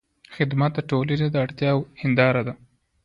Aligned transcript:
خدمت 0.35 0.71
د 0.75 0.79
ټولنې 0.89 1.27
د 1.31 1.35
اړتیاوو 1.45 1.89
هنداره 2.01 2.41
ده. 2.47 2.53